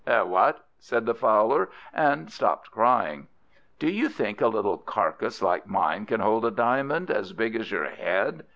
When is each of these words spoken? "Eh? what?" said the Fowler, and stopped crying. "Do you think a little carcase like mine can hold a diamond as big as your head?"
"Eh? 0.07 0.21
what?" 0.23 0.65
said 0.79 1.05
the 1.05 1.13
Fowler, 1.13 1.69
and 1.93 2.31
stopped 2.31 2.71
crying. 2.71 3.27
"Do 3.77 3.87
you 3.87 4.09
think 4.09 4.41
a 4.41 4.47
little 4.47 4.79
carcase 4.79 5.43
like 5.43 5.67
mine 5.67 6.07
can 6.07 6.21
hold 6.21 6.43
a 6.43 6.49
diamond 6.49 7.11
as 7.11 7.33
big 7.33 7.55
as 7.55 7.69
your 7.71 7.85
head?" 7.85 8.43